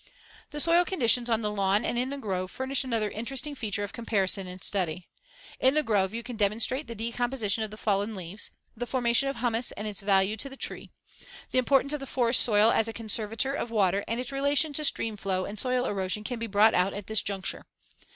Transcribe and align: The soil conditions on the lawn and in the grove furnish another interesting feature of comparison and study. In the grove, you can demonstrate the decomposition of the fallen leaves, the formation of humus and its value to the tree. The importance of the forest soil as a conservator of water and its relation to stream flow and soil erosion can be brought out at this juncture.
The 0.49 0.59
soil 0.59 0.83
conditions 0.83 1.29
on 1.29 1.41
the 1.41 1.51
lawn 1.51 1.85
and 1.85 1.95
in 1.95 2.09
the 2.09 2.17
grove 2.17 2.49
furnish 2.49 2.83
another 2.83 3.11
interesting 3.11 3.53
feature 3.53 3.83
of 3.83 3.93
comparison 3.93 4.47
and 4.47 4.63
study. 4.63 5.07
In 5.59 5.75
the 5.75 5.83
grove, 5.83 6.11
you 6.11 6.23
can 6.23 6.35
demonstrate 6.37 6.87
the 6.87 6.95
decomposition 6.95 7.63
of 7.63 7.69
the 7.69 7.77
fallen 7.77 8.15
leaves, 8.15 8.49
the 8.75 8.87
formation 8.87 9.29
of 9.29 9.35
humus 9.41 9.71
and 9.73 9.85
its 9.87 10.01
value 10.01 10.37
to 10.37 10.49
the 10.49 10.57
tree. 10.57 10.89
The 11.51 11.59
importance 11.59 11.93
of 11.93 11.99
the 11.99 12.07
forest 12.07 12.41
soil 12.41 12.71
as 12.71 12.87
a 12.87 12.93
conservator 12.93 13.53
of 13.53 13.69
water 13.69 14.03
and 14.07 14.19
its 14.19 14.31
relation 14.31 14.73
to 14.73 14.85
stream 14.85 15.17
flow 15.17 15.45
and 15.45 15.59
soil 15.59 15.85
erosion 15.85 16.23
can 16.23 16.39
be 16.39 16.47
brought 16.47 16.73
out 16.73 16.95
at 16.95 17.05
this 17.05 17.21
juncture. 17.21 17.63